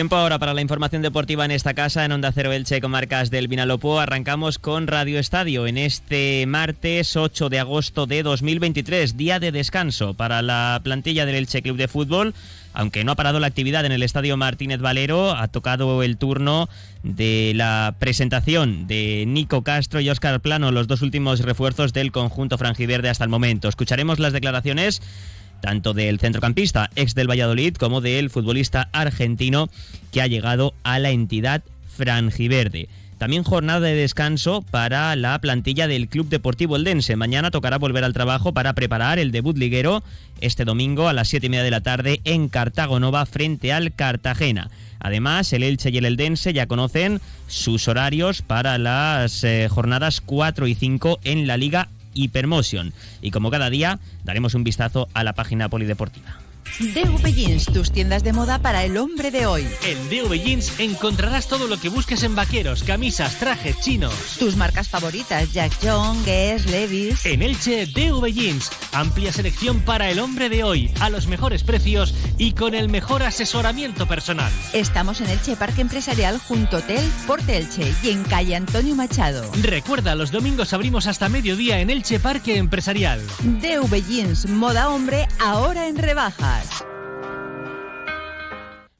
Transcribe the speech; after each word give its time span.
Tiempo 0.00 0.16
ahora 0.16 0.38
para 0.38 0.54
la 0.54 0.62
información 0.62 1.02
deportiva 1.02 1.44
en 1.44 1.50
esta 1.50 1.74
casa, 1.74 2.06
en 2.06 2.12
Onda 2.12 2.32
Cero 2.32 2.52
Elche, 2.52 2.80
comarcas 2.80 3.30
del 3.30 3.48
Vinalopó. 3.48 4.00
Arrancamos 4.00 4.58
con 4.58 4.86
Radio 4.86 5.18
Estadio 5.18 5.66
en 5.66 5.76
este 5.76 6.46
martes 6.46 7.16
8 7.16 7.50
de 7.50 7.58
agosto 7.58 8.06
de 8.06 8.22
2023, 8.22 9.18
día 9.18 9.38
de 9.40 9.52
descanso 9.52 10.14
para 10.14 10.40
la 10.40 10.80
plantilla 10.82 11.26
del 11.26 11.34
Elche 11.34 11.60
Club 11.60 11.76
de 11.76 11.86
Fútbol. 11.86 12.32
Aunque 12.72 13.04
no 13.04 13.12
ha 13.12 13.16
parado 13.16 13.40
la 13.40 13.48
actividad 13.48 13.84
en 13.84 13.92
el 13.92 14.02
Estadio 14.02 14.38
Martínez 14.38 14.80
Valero, 14.80 15.32
ha 15.32 15.48
tocado 15.48 16.02
el 16.02 16.16
turno 16.16 16.70
de 17.02 17.52
la 17.54 17.94
presentación 17.98 18.86
de 18.86 19.24
Nico 19.26 19.62
Castro 19.64 20.00
y 20.00 20.08
Óscar 20.08 20.40
Plano, 20.40 20.70
los 20.70 20.86
dos 20.86 21.02
últimos 21.02 21.40
refuerzos 21.40 21.92
del 21.92 22.10
conjunto 22.10 22.56
franjiverde 22.56 23.10
hasta 23.10 23.24
el 23.24 23.30
momento. 23.30 23.68
Escucharemos 23.68 24.18
las 24.18 24.32
declaraciones 24.32 25.02
tanto 25.60 25.94
del 25.94 26.18
centrocampista 26.18 26.90
ex 26.96 27.14
del 27.14 27.30
Valladolid 27.30 27.74
como 27.74 28.00
del 28.00 28.30
futbolista 28.30 28.88
argentino 28.92 29.68
que 30.12 30.22
ha 30.22 30.26
llegado 30.26 30.74
a 30.82 30.98
la 30.98 31.10
entidad 31.10 31.62
franjiverde. 31.88 32.88
También 33.20 33.42
jornada 33.42 33.80
de 33.80 33.94
descanso 33.94 34.64
para 34.70 35.14
la 35.14 35.38
plantilla 35.40 35.86
del 35.86 36.08
Club 36.08 36.30
Deportivo 36.30 36.76
Eldense. 36.76 37.16
Mañana 37.16 37.50
tocará 37.50 37.76
volver 37.76 38.02
al 38.02 38.14
trabajo 38.14 38.54
para 38.54 38.72
preparar 38.72 39.18
el 39.18 39.30
debut 39.30 39.58
liguero 39.58 40.02
este 40.40 40.64
domingo 40.64 41.06
a 41.06 41.12
las 41.12 41.28
7 41.28 41.46
y 41.46 41.50
media 41.50 41.64
de 41.64 41.70
la 41.70 41.82
tarde 41.82 42.22
en 42.24 42.48
Cartago 42.48 42.98
Nova 42.98 43.26
frente 43.26 43.74
al 43.74 43.92
Cartagena. 43.92 44.70
Además, 45.00 45.52
el 45.52 45.64
Elche 45.64 45.90
y 45.90 45.98
el 45.98 46.06
Eldense 46.06 46.54
ya 46.54 46.66
conocen 46.66 47.20
sus 47.46 47.88
horarios 47.88 48.40
para 48.40 48.78
las 48.78 49.44
eh, 49.44 49.68
jornadas 49.70 50.22
4 50.22 50.66
y 50.66 50.74
5 50.74 51.20
en 51.24 51.46
la 51.46 51.58
Liga 51.58 51.88
Hypermotion. 52.14 52.92
Y 53.22 53.30
como 53.30 53.50
cada 53.50 53.70
día, 53.70 53.98
daremos 54.24 54.54
un 54.54 54.64
vistazo 54.64 55.08
a 55.14 55.24
la 55.24 55.34
página 55.34 55.68
polideportiva. 55.68 56.38
DV 56.78 57.34
Jeans, 57.34 57.66
tus 57.66 57.90
tiendas 57.92 58.22
de 58.22 58.32
moda 58.32 58.60
para 58.60 58.84
el 58.84 58.96
hombre 58.96 59.30
de 59.30 59.46
hoy. 59.46 59.66
En 59.84 60.08
DV 60.08 60.42
Jeans 60.42 60.78
encontrarás 60.78 61.48
todo 61.48 61.66
lo 61.66 61.78
que 61.78 61.88
busques 61.88 62.22
en 62.22 62.34
vaqueros, 62.34 62.82
camisas, 62.82 63.38
trajes 63.38 63.78
chinos. 63.80 64.14
Tus 64.38 64.56
marcas 64.56 64.88
favoritas, 64.88 65.52
Jack 65.52 65.72
John, 65.82 66.24
Guess, 66.24 66.66
Levi's. 66.66 67.26
En 67.26 67.42
Elche, 67.42 67.86
DV 67.86 68.32
Jeans, 68.32 68.70
amplia 68.92 69.32
selección 69.32 69.80
para 69.80 70.10
el 70.10 70.18
hombre 70.18 70.48
de 70.48 70.64
hoy, 70.64 70.90
a 71.00 71.10
los 71.10 71.26
mejores 71.26 71.62
precios 71.62 72.14
y 72.38 72.52
con 72.52 72.74
el 72.74 72.88
mejor 72.88 73.22
asesoramiento 73.22 74.06
personal. 74.06 74.52
Estamos 74.72 75.20
en 75.20 75.28
Elche 75.28 75.56
Parque 75.56 75.82
Empresarial 75.82 76.38
junto 76.38 76.78
Hotel 76.78 77.04
Porte 77.26 77.56
Elche 77.56 77.92
y 78.02 78.10
en 78.10 78.22
calle 78.24 78.56
Antonio 78.56 78.94
Machado. 78.94 79.50
Recuerda, 79.62 80.14
los 80.14 80.30
domingos 80.30 80.72
abrimos 80.72 81.06
hasta 81.06 81.28
mediodía 81.28 81.80
en 81.80 81.90
Elche 81.90 82.20
Parque 82.20 82.56
Empresarial. 82.56 83.20
DV 83.42 84.06
Jeans, 84.06 84.46
moda 84.46 84.88
hombre, 84.88 85.26
ahora 85.40 85.88
en 85.88 85.96
rebajas. 85.96 86.59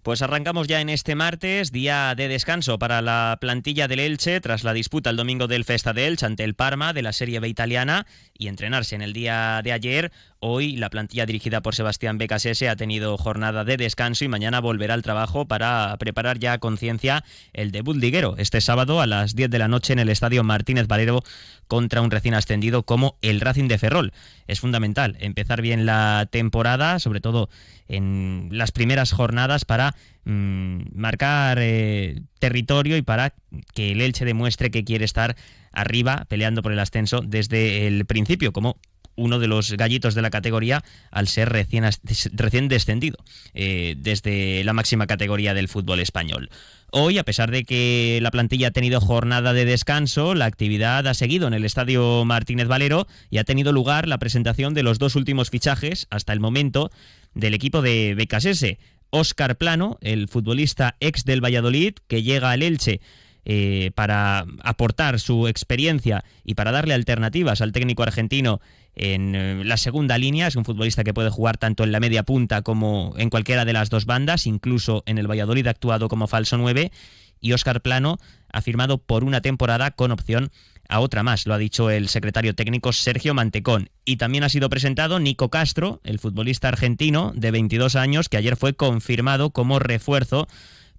Pues 0.02 0.22
arrancamos 0.22 0.66
ya 0.66 0.80
en 0.80 0.88
este 0.88 1.14
martes, 1.14 1.72
día 1.72 2.14
de 2.16 2.26
descanso 2.28 2.78
para 2.78 3.02
la 3.02 3.36
plantilla 3.38 3.86
del 3.86 4.00
Elche 4.00 4.40
tras 4.40 4.64
la 4.64 4.72
disputa 4.72 5.10
el 5.10 5.16
domingo 5.16 5.46
del 5.46 5.66
Festa 5.66 5.92
de 5.92 6.06
Elche 6.06 6.24
ante 6.24 6.42
el 6.42 6.54
Parma 6.54 6.94
de 6.94 7.02
la 7.02 7.12
Serie 7.12 7.38
B 7.38 7.48
italiana 7.48 8.06
y 8.32 8.48
entrenarse 8.48 8.94
en 8.94 9.02
el 9.02 9.12
día 9.12 9.60
de 9.62 9.72
ayer. 9.72 10.10
Hoy 10.42 10.74
la 10.76 10.88
plantilla 10.88 11.26
dirigida 11.26 11.60
por 11.60 11.74
Sebastián 11.74 12.16
Becasese 12.16 12.70
ha 12.70 12.76
tenido 12.76 13.18
jornada 13.18 13.62
de 13.62 13.76
descanso 13.76 14.24
y 14.24 14.28
mañana 14.28 14.60
volverá 14.60 14.94
al 14.94 15.02
trabajo 15.02 15.46
para 15.46 15.94
preparar 15.98 16.38
ya 16.38 16.54
a 16.54 16.58
conciencia 16.58 17.24
el 17.52 17.72
debut 17.72 17.98
liguero 17.98 18.36
este 18.38 18.62
sábado 18.62 19.02
a 19.02 19.06
las 19.06 19.36
10 19.36 19.50
de 19.50 19.58
la 19.58 19.68
noche 19.68 19.92
en 19.92 19.98
el 19.98 20.08
Estadio 20.08 20.42
Martínez 20.42 20.86
Valero 20.86 21.22
contra 21.68 22.00
un 22.00 22.10
recién 22.10 22.32
ascendido 22.32 22.84
como 22.84 23.18
el 23.20 23.42
Racing 23.42 23.68
de 23.68 23.76
Ferrol. 23.76 24.14
Es 24.46 24.60
fundamental 24.60 25.18
empezar 25.20 25.60
bien 25.60 25.84
la 25.84 26.26
temporada, 26.30 27.00
sobre 27.00 27.20
todo 27.20 27.50
en 27.86 28.48
las 28.50 28.72
primeras 28.72 29.12
jornadas 29.12 29.66
para 29.66 29.94
mm, 30.24 30.84
marcar 30.94 31.58
eh, 31.60 32.22
territorio 32.38 32.96
y 32.96 33.02
para 33.02 33.34
que 33.74 33.92
el 33.92 34.00
Elche 34.00 34.24
demuestre 34.24 34.70
que 34.70 34.84
quiere 34.84 35.04
estar 35.04 35.36
arriba 35.70 36.24
peleando 36.30 36.62
por 36.62 36.72
el 36.72 36.78
ascenso 36.78 37.20
desde 37.20 37.86
el 37.86 38.06
principio, 38.06 38.54
como 38.54 38.78
uno 39.16 39.38
de 39.38 39.48
los 39.48 39.72
gallitos 39.72 40.14
de 40.14 40.22
la 40.22 40.30
categoría 40.30 40.82
al 41.10 41.28
ser 41.28 41.48
recién, 41.48 41.84
recién 42.32 42.68
descendido 42.68 43.18
eh, 43.54 43.94
desde 43.98 44.64
la 44.64 44.72
máxima 44.72 45.06
categoría 45.06 45.54
del 45.54 45.68
fútbol 45.68 46.00
español. 46.00 46.50
Hoy, 46.92 47.18
a 47.18 47.24
pesar 47.24 47.52
de 47.52 47.64
que 47.64 48.18
la 48.20 48.32
plantilla 48.32 48.68
ha 48.68 48.72
tenido 48.72 49.00
jornada 49.00 49.52
de 49.52 49.64
descanso, 49.64 50.34
la 50.34 50.46
actividad 50.46 51.06
ha 51.06 51.14
seguido 51.14 51.46
en 51.46 51.54
el 51.54 51.64
Estadio 51.64 52.24
Martínez 52.24 52.66
Valero 52.66 53.06
y 53.30 53.38
ha 53.38 53.44
tenido 53.44 53.72
lugar 53.72 54.08
la 54.08 54.18
presentación 54.18 54.74
de 54.74 54.82
los 54.82 54.98
dos 54.98 55.14
últimos 55.14 55.50
fichajes 55.50 56.08
hasta 56.10 56.32
el 56.32 56.40
momento 56.40 56.90
del 57.34 57.54
equipo 57.54 57.80
de 57.80 58.14
Becasese. 58.16 58.78
Óscar 59.10 59.56
Plano, 59.56 59.98
el 60.00 60.28
futbolista 60.28 60.96
ex 61.00 61.24
del 61.24 61.44
Valladolid, 61.44 61.94
que 62.06 62.22
llega 62.22 62.50
al 62.50 62.62
Elche 62.62 63.00
eh, 63.44 63.90
para 63.94 64.44
aportar 64.62 65.18
su 65.18 65.48
experiencia 65.48 66.24
y 66.44 66.54
para 66.54 66.72
darle 66.72 66.94
alternativas 66.94 67.60
al 67.60 67.72
técnico 67.72 68.02
argentino 68.02 68.60
en 68.94 69.34
eh, 69.34 69.64
la 69.64 69.76
segunda 69.76 70.18
línea. 70.18 70.46
Es 70.46 70.56
un 70.56 70.64
futbolista 70.64 71.04
que 71.04 71.14
puede 71.14 71.30
jugar 71.30 71.56
tanto 71.56 71.84
en 71.84 71.92
la 71.92 72.00
media 72.00 72.22
punta 72.22 72.62
como 72.62 73.14
en 73.16 73.30
cualquiera 73.30 73.64
de 73.64 73.72
las 73.72 73.90
dos 73.90 74.04
bandas, 74.04 74.46
incluso 74.46 75.02
en 75.06 75.18
el 75.18 75.30
Valladolid 75.30 75.66
ha 75.66 75.70
actuado 75.70 76.08
como 76.08 76.26
falso 76.26 76.58
9. 76.58 76.92
Y 77.42 77.52
Óscar 77.52 77.80
Plano 77.80 78.18
ha 78.52 78.60
firmado 78.60 78.98
por 78.98 79.24
una 79.24 79.40
temporada 79.40 79.92
con 79.92 80.10
opción 80.10 80.50
a 80.90 81.00
otra 81.00 81.22
más, 81.22 81.46
lo 81.46 81.54
ha 81.54 81.58
dicho 81.58 81.88
el 81.88 82.08
secretario 82.08 82.54
técnico 82.54 82.92
Sergio 82.92 83.32
Mantecón. 83.32 83.90
Y 84.04 84.16
también 84.16 84.44
ha 84.44 84.48
sido 84.48 84.68
presentado 84.68 85.20
Nico 85.20 85.48
Castro, 85.48 86.00
el 86.04 86.18
futbolista 86.18 86.68
argentino 86.68 87.32
de 87.34 87.52
22 87.52 87.94
años, 87.96 88.28
que 88.28 88.36
ayer 88.36 88.56
fue 88.56 88.74
confirmado 88.74 89.50
como 89.50 89.78
refuerzo 89.78 90.48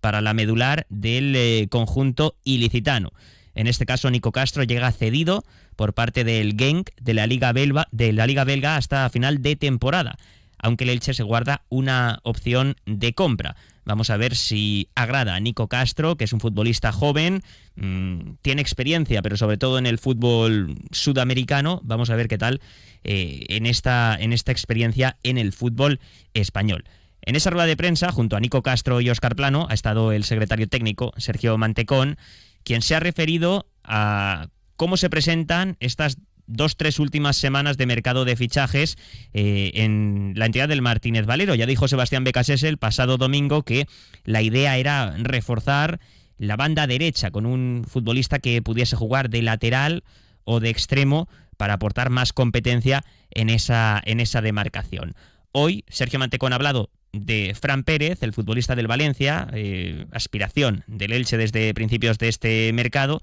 para 0.02 0.22
la 0.22 0.34
medular 0.34 0.86
del 0.90 1.36
eh, 1.36 1.68
conjunto 1.70 2.36
ilicitano. 2.44 3.12
En 3.56 3.68
este 3.68 3.86
caso, 3.86 4.10
Nico 4.10 4.32
Castro 4.32 4.64
llega 4.64 4.92
cedido 4.92 5.44
por 5.76 5.94
parte 5.94 6.24
del 6.24 6.56
Genk 6.58 6.90
de 7.00 7.14
la 7.14 7.28
Liga 7.28 7.52
Belga, 7.54 7.88
de 7.92 8.14
la 8.14 8.28
Liga 8.28 8.44
Belga 8.44 8.76
hasta 8.76 9.10
final 9.10 9.42
de 9.42 9.56
temporada, 9.56 10.18
aunque 10.58 10.84
el 10.84 10.92
Elche 10.92 11.14
se 11.14 11.24
guarda 11.24 11.64
una 11.70 12.20
opción 12.24 12.76
de 12.86 13.14
compra. 13.14 13.56
Vamos 13.84 14.10
a 14.12 14.18
ver 14.18 14.36
si 14.36 14.90
agrada 14.96 15.36
a 15.36 15.40
Nico 15.40 15.68
Castro, 15.68 16.16
que 16.16 16.26
es 16.26 16.34
un 16.34 16.40
futbolista 16.40 16.92
joven, 16.92 17.42
mm, 17.76 18.34
tiene 18.42 18.62
experiencia, 18.62 19.22
pero 19.22 19.38
sobre 19.38 19.58
todo 19.58 19.80
en 19.80 19.88
el 19.88 19.98
fútbol 19.98 20.76
sudamericano. 20.92 21.82
Vamos 21.84 22.10
a 22.12 22.16
ver 22.16 22.28
qué 22.28 22.38
tal 22.38 22.62
eh, 23.04 23.44
en, 23.50 23.66
esta, 23.66 24.16
en 24.20 24.34
esta 24.34 24.52
experiencia 24.52 25.18
en 25.24 25.40
el 25.40 25.52
fútbol 25.52 26.00
español. 26.34 26.84
En 27.24 27.36
esa 27.36 27.50
rueda 27.50 27.68
de 27.68 27.78
prensa, 27.78 28.12
junto 28.12 28.36
a 28.36 28.40
Nico 28.40 28.64
Castro 28.64 29.02
y 29.02 29.10
Oscar 29.10 29.36
Plano, 29.36 29.68
ha 29.70 29.74
estado 29.74 30.12
el 30.12 30.24
secretario 30.24 30.68
técnico, 30.68 31.14
Sergio 31.18 31.58
Mantecón, 31.58 32.18
quien 32.64 32.82
se 32.82 32.96
ha 32.96 33.00
referido 33.00 33.68
a 33.84 34.48
cómo 34.76 34.98
se 34.98 35.10
presentan 35.10 35.78
estas 35.80 36.18
dos, 36.48 36.76
tres 36.76 37.00
últimas 37.00 37.38
semanas 37.38 37.78
de 37.78 37.86
mercado 37.86 38.26
de 38.26 38.36
fichajes 38.36 38.98
eh, 39.34 39.72
en 39.76 40.34
la 40.36 40.46
entidad 40.48 40.68
del 40.68 40.82
Martínez 40.82 41.26
Valero. 41.26 41.56
Ya 41.56 41.66
dijo 41.66 41.88
Sebastián 41.88 42.24
Becasese 42.24 42.68
el 42.68 42.78
pasado 42.78 43.18
domingo 43.18 43.64
que 43.64 43.88
la 44.26 44.42
idea 44.42 44.78
era 44.78 45.16
reforzar 45.18 46.00
la 46.38 46.58
banda 46.58 46.88
derecha 46.88 47.32
con 47.32 47.46
un 47.46 47.86
futbolista 47.88 48.40
que 48.40 48.62
pudiese 48.62 48.96
jugar 48.96 49.30
de 49.30 49.44
lateral 49.44 50.04
o 50.44 50.60
de 50.60 50.70
extremo 50.70 51.30
para 51.58 51.76
aportar 51.76 52.10
más 52.10 52.34
competencia 52.34 53.04
en 53.30 53.50
esa, 53.50 54.02
en 54.04 54.20
esa 54.20 54.42
demarcación. 54.42 55.14
Hoy 55.52 55.86
Sergio 55.88 56.18
Mantecón 56.18 56.54
ha 56.54 56.56
hablado 56.56 56.90
de 57.14 57.56
Fran 57.60 57.84
Pérez, 57.84 58.24
el 58.24 58.34
futbolista 58.34 58.76
del 58.76 58.88
Valencia, 58.88 59.48
eh, 59.54 60.06
aspiración 60.12 60.84
del 60.88 61.12
Elche 61.12 61.38
desde 61.38 61.74
principios 61.74 62.18
de 62.18 62.30
este 62.30 62.72
mercado. 62.74 63.22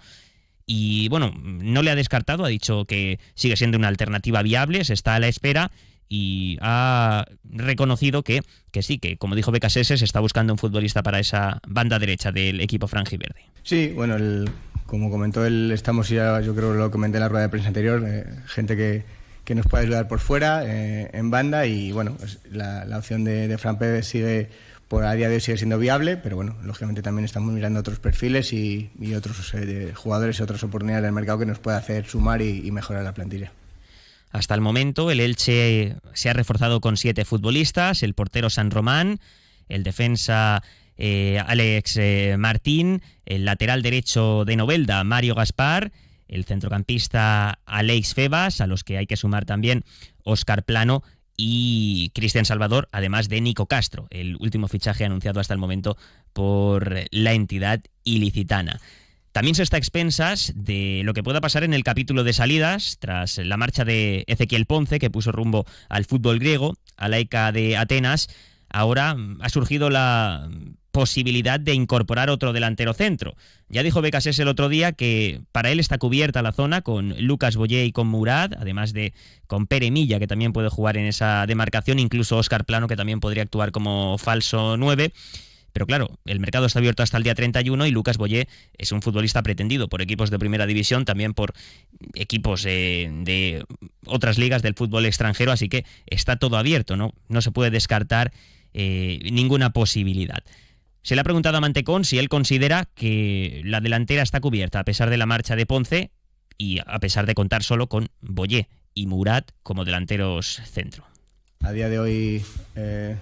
Y 0.67 1.08
bueno, 1.08 1.32
no 1.43 1.82
le 1.82 1.90
ha 1.90 1.94
descartado, 1.94 2.44
ha 2.44 2.49
dicho 2.49 2.85
que 2.85 3.19
sigue 3.35 3.56
siendo 3.56 3.79
una 3.79 3.88
alternativa 3.88 4.43
viable, 4.43 4.85
se 4.85 4.93
está 4.93 5.14
a 5.14 5.20
la 5.20 5.29
espera 5.29 5.70
y 6.11 6.58
ha 6.61 7.26
reconocido 7.44 8.23
que, 8.23 8.43
que 8.70 8.82
sí, 8.82 8.99
que 8.99 9.17
como 9.17 9.35
dijo 9.35 9.50
Becasese, 9.50 9.96
se 9.96 10.05
está 10.05 10.20
buscando 10.20 10.52
un 10.52 10.58
futbolista 10.58 11.02
para 11.02 11.19
esa 11.19 11.61
banda 11.67 11.99
derecha 11.99 12.32
del 12.32 12.61
equipo 12.61 12.87
franjiverde. 12.88 13.40
Sí, 13.62 13.93
bueno, 13.94 14.17
como 14.87 15.11
comentó 15.11 15.44
él, 15.44 15.70
estamos 15.73 16.08
ya, 16.08 16.40
yo 16.40 16.55
creo 16.55 16.73
que 16.73 16.79
lo 16.79 16.90
comenté 16.90 17.19
en 17.19 17.23
la 17.23 17.29
rueda 17.29 17.44
de 17.44 17.49
prensa 17.50 17.69
anterior, 17.69 18.02
eh, 18.06 18.25
gente 18.46 18.76
que, 18.76 19.05
que 19.49 19.55
nos 19.55 19.65
puede 19.65 19.85
ayudar 19.85 20.09
por 20.09 20.21
fuera, 20.21 20.62
eh, 20.67 21.09
en 21.15 21.31
banda, 21.31 21.65
y 21.65 21.91
bueno, 21.91 22.15
pues 22.19 22.39
la, 22.53 22.87
opción 22.99 23.25
de, 23.25 23.56
Fran 23.56 23.79
Pérez 23.79 24.06
sigue, 24.06 24.50
por 24.89 25.06
a 25.06 25.15
día 25.15 25.31
de 25.31 25.37
hoy 25.37 25.41
sigue 25.41 25.56
siendo 25.56 25.79
viable, 25.79 26.19
pero 26.19 26.37
bueno, 26.37 26.59
lógicamente 26.62 27.00
también 27.00 27.25
estamos 27.25 27.50
mirando 27.55 27.81
otros 27.81 27.99
perfiles 27.99 28.53
y, 28.53 28.91
otros 29.17 29.55
eh, 29.55 29.93
jugadores 29.95 30.39
y 30.39 30.43
otras 30.43 30.62
oportunidades 30.65 31.03
del 31.03 31.12
mercado 31.12 31.39
que 31.39 31.47
nos 31.47 31.61
puede 31.61 31.79
hacer 31.79 32.05
sumar 32.05 32.43
y, 32.43 32.71
mejorar 32.71 33.05
la 33.05 33.15
plantilla. 33.15 33.50
Hasta 34.33 34.55
el 34.55 34.61
momento, 34.61 35.11
el 35.11 35.19
Elche 35.19 35.97
se 36.12 36.29
ha 36.29 36.35
reforzado 36.35 36.83
con 36.83 36.99
siete 36.99 37.25
futbolistas, 37.25 38.03
el 38.03 38.12
portero 38.12 38.50
San 38.50 38.71
Román, 38.71 39.19
el 39.71 39.83
defensa 39.83 40.62
eh, 40.99 41.43
Alex 41.47 41.99
Martín, 42.37 43.00
el 43.25 43.47
lateral 43.47 43.81
derecho 43.81 44.45
de 44.45 44.56
Novelda, 44.56 45.03
Mario 45.05 45.35
Gaspar, 45.35 45.91
el 46.28 46.44
centrocampista 46.44 47.58
Alex 47.66 48.14
Febas, 48.14 48.60
a 48.60 48.66
los 48.66 48.84
que 48.84 48.98
hay 48.98 49.06
que 49.06 49.16
sumar 49.16 49.44
también 49.44 49.84
Oscar 50.22 50.64
Plano 50.64 51.02
y 51.36 52.10
Cristian 52.14 52.44
Salvador, 52.44 52.88
además 52.92 53.28
de 53.28 53.40
Nico 53.40 53.66
Castro, 53.66 54.06
el 54.10 54.36
último 54.40 54.69
fichaje 54.69 55.04
anunciado 55.04 55.40
hasta 55.40 55.54
el 55.54 55.60
momento 55.60 55.96
por 56.32 56.94
la 57.10 57.32
entidad 57.32 57.80
ilicitana. 58.04 58.80
También 59.32 59.54
se 59.54 59.62
está 59.62 59.76
a 59.76 59.78
expensas 59.78 60.52
de 60.56 61.02
lo 61.04 61.14
que 61.14 61.22
pueda 61.22 61.40
pasar 61.40 61.62
en 61.62 61.72
el 61.72 61.84
capítulo 61.84 62.25
de 62.25 62.32
salidas, 62.32 62.96
tras 62.98 63.38
la 63.38 63.56
marcha 63.56 63.84
de 63.84 64.25
Ezequiel 64.26 64.66
Ponce, 64.66 64.98
que 64.98 65.10
puso 65.10 65.30
rumbo 65.30 65.64
al 65.88 66.06
fútbol 66.06 66.40
griego, 66.40 66.76
a 66.96 67.08
la 67.08 67.19
ECA 67.19 67.52
de 67.52 67.76
Atenas. 67.76 68.28
Ahora 68.69 69.16
ha 69.40 69.48
surgido 69.48 69.90
la 69.90 70.50
posibilidad 70.99 71.61
de 71.61 71.75
incorporar 71.75 72.29
otro 72.29 72.53
delantero 72.53 72.93
centro. 72.93 73.37
Ya 73.69 73.85
dijo 73.85 74.03
Becasés 74.03 74.37
el 74.41 74.49
otro 74.49 74.69
día 74.69 74.91
que 74.91 75.43
para 75.53 75.71
él 75.71 75.79
está 75.79 75.97
cubierta 75.97 76.43
la 76.43 76.50
zona 76.50 76.83
con 76.83 77.15
Lucas 77.25 77.55
Boyé 77.55 77.85
y 77.85 77.93
con 77.93 78.09
Murad, 78.09 78.55
además 78.59 78.93
de 78.93 79.12
con 79.47 79.69
Pere 79.69 79.93
Milla, 79.93 80.19
que 80.19 80.27
también 80.27 80.53
puede 80.53 80.71
jugar 80.71 80.97
en 80.97 81.06
esa 81.06 81.47
demarcación, 81.47 82.00
incluso 82.00 82.37
Oscar 82.37 82.65
Plano, 82.65 82.89
que 82.89 82.97
también 82.97 83.21
podría 83.21 83.45
actuar 83.45 83.71
como 83.71 84.19
falso 84.19 84.77
9. 84.77 85.12
Pero 85.73 85.87
claro, 85.87 86.19
el 86.25 86.41
mercado 86.41 86.67
está 86.67 86.81
abierto 86.81 87.05
hasta 87.05 87.17
el 87.17 87.23
día 87.23 87.37
31 87.37 87.87
y 87.87 87.93
Lucas 87.93 88.17
Boyé 88.17 88.49
es 88.77 88.91
un 88.91 89.00
futbolista 89.00 89.45
pretendido 89.45 89.87
por 89.87 90.03
equipos 90.03 90.31
de 90.31 90.41
primera 90.41 90.67
división, 90.67 91.05
también 91.05 91.33
por 91.33 91.55
equipos 92.15 92.65
eh, 92.67 93.09
de 93.23 93.65
otras 94.05 94.37
ligas 94.37 94.62
del 94.62 94.75
fútbol 94.75 95.06
extranjero, 95.06 95.53
así 95.53 95.69
que 95.69 95.85
está 96.06 96.41
todo 96.41 96.56
abierto, 96.56 96.97
¿no? 96.97 97.15
No 97.29 97.41
se 97.41 97.53
puede 97.53 97.71
descartar 97.71 98.33
eh, 98.75 99.21
ninguna 99.31 99.71
posibilidad. 99.71 100.43
Se 101.03 101.15
le 101.15 101.21
ha 101.21 101.25
preguntado 101.25 101.56
a 101.56 101.61
Mantecón 101.61 102.05
si 102.05 102.19
él 102.19 102.29
considera 102.29 102.87
que 102.95 103.62
la 103.65 103.81
delantera 103.81 104.23
está 104.23 104.41
cubierta 104.41 104.81
a 104.81 104.85
pesar 104.85 105.11
de 105.11 105.17
la 105.17 105.27
marcha 105.27 105.56
de 105.56 105.67
Ponce 105.67 106.11
y 106.59 106.81
a 106.87 106.99
pesar 106.99 107.27
de 107.27 107.35
contar 107.35 107.62
solo 107.62 107.89
con 107.89 108.09
Boyé 108.21 108.69
y 108.95 109.06
Murat 109.06 109.53
como 109.62 109.85
delanteros 109.85 110.61
centro. 110.67 111.05
A 111.62 111.73
día 111.73 111.89
de 111.89 111.99
hoy 111.99 112.45
eh, 112.75 113.17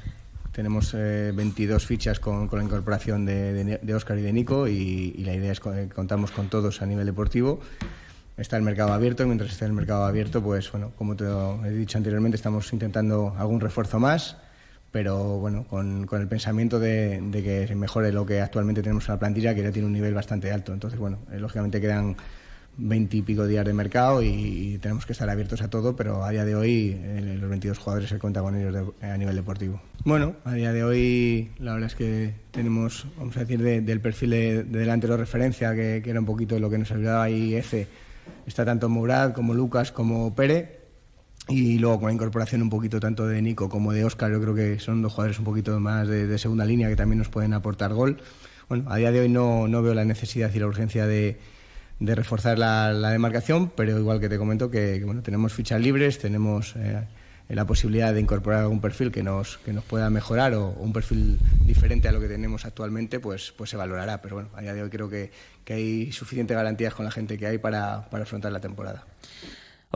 tenemos 0.52 0.92
22 0.92 1.82
eh, 1.82 1.86
fichas 1.86 2.18
con, 2.18 2.48
la 2.50 2.64
incorporación 2.64 3.26
de, 3.26 3.94
Oscar 3.94 4.18
y 4.18 4.22
de 4.22 4.32
Nico 4.32 4.68
y, 4.68 5.12
la 5.18 5.34
idea 5.34 5.52
es 5.52 5.60
que 5.60 5.88
contamos 5.94 6.30
con 6.30 6.48
todos 6.48 6.82
a 6.82 6.86
nivel 6.86 7.06
deportivo. 7.06 7.60
Está 8.36 8.56
el 8.56 8.62
mercado 8.62 8.92
abierto 8.92 9.22
y 9.22 9.26
mientras 9.26 9.52
esté 9.52 9.64
el 9.64 9.72
mercado 9.72 10.04
abierto, 10.04 10.42
pues 10.42 10.70
bueno, 10.70 10.92
como 10.96 11.16
te 11.16 11.24
he 11.24 11.70
dicho 11.70 11.98
anteriormente, 11.98 12.36
estamos 12.36 12.72
intentando 12.72 13.34
algún 13.38 13.60
refuerzo 13.60 13.98
más 13.98 14.36
pero 14.92 15.38
bueno, 15.38 15.64
con, 15.68 16.08
el 16.10 16.28
pensamiento 16.28 16.78
de, 16.78 17.22
que 17.32 17.66
se 17.66 17.74
mejore 17.74 18.12
lo 18.12 18.24
que 18.24 18.40
actualmente 18.40 18.82
tenemos 18.82 19.08
en 19.08 19.14
la 19.14 19.18
plantilla, 19.18 19.54
que 19.54 19.62
ya 19.62 19.72
tiene 19.72 19.86
un 19.86 19.92
nivel 19.92 20.14
bastante 20.14 20.50
alto. 20.52 20.72
Entonces, 20.72 20.98
bueno, 20.98 21.18
eh, 21.32 21.38
lógicamente 21.38 21.80
quedan 21.80 22.16
veintipico 22.78 23.46
días 23.46 23.64
de 23.64 23.72
mercado 23.72 24.22
y, 24.22 24.78
tenemos 24.80 25.06
que 25.06 25.12
estar 25.12 25.28
abiertos 25.28 25.62
a 25.62 25.70
todo, 25.70 25.96
pero 25.96 26.24
a 26.24 26.30
día 26.30 26.44
de 26.44 26.54
hoy 26.54 26.96
eh, 26.98 27.36
los 27.40 27.48
22 27.48 27.78
jugadores 27.78 28.08
se 28.08 28.18
cuenta 28.18 28.42
con 28.42 28.56
ellos 28.56 28.92
a 29.00 29.16
nivel 29.16 29.34
deportivo. 29.34 29.80
Bueno, 30.04 30.36
a 30.44 30.52
día 30.52 30.72
de 30.72 30.84
hoy 30.84 31.50
la 31.58 31.72
verdad 31.72 31.88
es 31.88 31.94
que 31.94 32.34
tenemos, 32.50 33.06
vamos 33.16 33.36
a 33.36 33.40
decir, 33.40 33.62
del 33.62 34.00
perfil 34.00 34.30
de, 34.30 34.64
de, 34.64 34.78
delantero 34.78 35.14
de 35.14 35.20
referencia, 35.20 35.74
que, 35.74 36.02
que, 36.04 36.10
era 36.10 36.20
un 36.20 36.26
poquito 36.26 36.58
lo 36.58 36.68
que 36.68 36.78
nos 36.78 36.90
ayudaba 36.90 37.24
ahí 37.24 37.54
F, 37.54 37.86
está 38.46 38.64
tanto 38.64 38.88
Murad 38.88 39.32
como 39.32 39.54
Lucas 39.54 39.90
como 39.90 40.34
Pere 40.34 40.85
y 41.48 41.78
luego 41.78 42.00
con 42.00 42.08
la 42.08 42.14
incorporación 42.14 42.62
un 42.62 42.70
poquito 42.70 42.98
tanto 42.98 43.26
de 43.26 43.40
Nico 43.40 43.68
como 43.68 43.92
de 43.92 44.04
Oscar, 44.04 44.32
yo 44.32 44.40
creo 44.40 44.54
que 44.54 44.80
son 44.80 45.02
dos 45.02 45.12
jugadores 45.12 45.38
un 45.38 45.44
poquito 45.44 45.78
más 45.78 46.08
de, 46.08 46.38
segunda 46.38 46.64
línea 46.64 46.88
que 46.88 46.96
también 46.96 47.18
nos 47.18 47.28
pueden 47.28 47.54
aportar 47.54 47.92
gol. 47.92 48.18
Bueno, 48.68 48.90
a 48.90 48.96
día 48.96 49.12
de 49.12 49.20
hoy 49.20 49.28
no, 49.28 49.68
no 49.68 49.82
veo 49.82 49.94
la 49.94 50.04
necesidad 50.04 50.52
y 50.52 50.58
la 50.58 50.66
urgencia 50.66 51.06
de, 51.06 51.38
de 52.00 52.14
reforzar 52.16 52.58
la, 52.58 53.10
demarcación, 53.10 53.70
pero 53.70 53.96
igual 53.96 54.20
que 54.20 54.28
te 54.28 54.38
comento 54.38 54.70
que, 54.70 55.02
bueno, 55.04 55.22
tenemos 55.22 55.52
fichas 55.52 55.80
libres, 55.80 56.18
tenemos 56.18 56.74
eh, 56.74 57.04
la 57.48 57.64
posibilidad 57.64 58.12
de 58.12 58.20
incorporar 58.20 58.62
algún 58.62 58.80
perfil 58.80 59.12
que 59.12 59.22
nos, 59.22 59.58
que 59.58 59.72
nos 59.72 59.84
pueda 59.84 60.10
mejorar 60.10 60.52
o, 60.54 60.70
un 60.70 60.92
perfil 60.92 61.38
diferente 61.64 62.08
a 62.08 62.12
lo 62.12 62.18
que 62.18 62.26
tenemos 62.26 62.64
actualmente, 62.64 63.20
pues, 63.20 63.54
pues 63.56 63.70
se 63.70 63.76
valorará. 63.76 64.20
Pero 64.20 64.34
bueno, 64.34 64.50
a 64.56 64.62
día 64.62 64.74
de 64.74 64.82
hoy 64.82 64.90
creo 64.90 65.08
que, 65.08 65.30
que 65.64 65.74
hay 65.74 66.10
suficientes 66.10 66.56
garantías 66.56 66.92
con 66.92 67.04
la 67.04 67.12
gente 67.12 67.38
que 67.38 67.46
hay 67.46 67.58
para, 67.58 68.10
para 68.10 68.24
afrontar 68.24 68.50
la 68.50 68.60
temporada. 68.60 69.06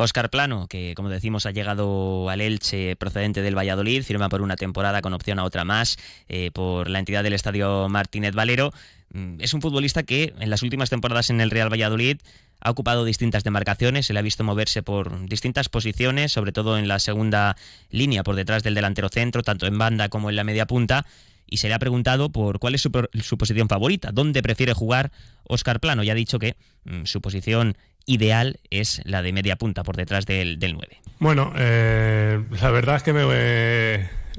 Oscar 0.01 0.31
Plano, 0.31 0.67
que 0.69 0.95
como 0.95 1.09
decimos 1.09 1.47
ha 1.47 1.51
llegado 1.51 2.29
al 2.29 2.41
Elche 2.41 2.97
procedente 2.97 3.43
del 3.43 3.57
Valladolid, 3.57 4.03
firma 4.03 4.29
por 4.29 4.43
una 4.43 4.57
temporada 4.57 5.03
con 5.03 5.13
opción 5.13 5.39
a 5.39 5.45
otra 5.45 5.65
más 5.65 5.99
eh, 6.29 6.51
por 6.53 6.89
la 6.89 6.99
entidad 6.99 7.23
del 7.23 7.33
Estadio 7.33 7.89
Martínez 7.89 8.35
Valero. 8.35 8.73
Mm, 9.13 9.41
es 9.41 9.55
un 9.55 9.61
futbolista 9.61 10.03
que 10.03 10.35
en 10.39 10.51
las 10.51 10.63
últimas 10.63 10.91
temporadas 10.91 11.31
en 11.31 11.41
el 11.41 11.51
Real 11.51 11.73
Valladolid 11.73 12.19
ha 12.61 12.71
ocupado 12.71 13.05
distintas 13.05 13.43
demarcaciones, 13.45 14.07
se 14.07 14.13
le 14.13 14.19
ha 14.19 14.23
visto 14.23 14.45
moverse 14.45 14.83
por 14.83 15.27
distintas 15.27 15.69
posiciones, 15.69 16.33
sobre 16.33 16.53
todo 16.53 16.79
en 16.79 16.89
la 16.89 16.99
segunda 16.99 17.57
línea, 17.91 18.23
por 18.23 18.37
detrás 18.37 18.63
del 18.63 18.75
delantero 18.75 19.09
centro, 19.09 19.43
tanto 19.43 19.67
en 19.67 19.79
banda 19.79 20.09
como 20.09 20.29
en 20.29 20.37
la 20.37 20.45
media 20.45 20.67
punta 20.67 21.07
y 21.51 21.57
se 21.59 21.69
le 21.69 21.75
ha 21.75 21.79
preguntado 21.79 22.31
por 22.31 22.61
cuál 22.61 22.77
es 22.77 22.81
su, 22.83 22.91
posición 22.91 23.69
favorita, 23.69 24.13
dónde 24.13 24.43
prefiere 24.43 24.73
jugar 24.73 25.11
Oscar 25.45 25.81
Plano 25.81 26.03
y 26.05 26.11
ha 26.11 26.15
dicho 26.15 26.39
que 26.39 26.57
mm, 26.85 27.05
su 27.05 27.21
posición 27.21 27.77
ideal 28.11 28.59
es 28.71 29.01
la 29.05 29.23
de 29.23 29.33
media 29.33 29.57
punta 29.57 29.85
por 29.85 29.97
detrás 29.97 30.27
del, 30.27 30.59
del 30.59 30.75
9. 30.75 31.01
Bueno, 31.21 31.53
eh, 31.57 32.43
la 32.61 32.71
verdad 32.71 32.97
es 32.97 33.03
que 33.05 33.13
mi 33.13 33.21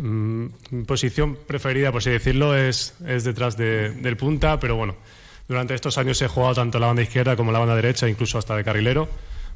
mm, 0.04 0.84
posición 0.86 1.38
preferida, 1.48 1.92
por 1.92 2.00
así 2.00 2.10
decirlo, 2.10 2.56
es, 2.56 2.96
es 3.08 3.24
detrás 3.24 3.56
del 3.56 4.18
punta, 4.18 4.60
pero 4.60 4.76
bueno, 4.76 4.96
durante 5.48 5.74
estos 5.74 5.98
años 5.98 6.22
he 6.22 6.28
jugado 6.28 6.56
tanto 6.56 6.80
la 6.80 6.88
banda 6.88 7.02
izquierda 7.02 7.38
como 7.38 7.54
la 7.54 7.60
banda 7.60 7.76
derecha, 7.76 8.10
incluso 8.10 8.38
hasta 8.38 8.58
de 8.58 8.64
carrilero. 8.64 9.08